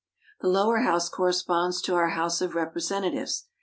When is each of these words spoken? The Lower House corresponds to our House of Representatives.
The 0.39 0.47
Lower 0.47 0.79
House 0.79 1.09
corresponds 1.09 1.79
to 1.83 1.93
our 1.93 2.09
House 2.09 2.41
of 2.41 2.55
Representatives. 2.55 3.45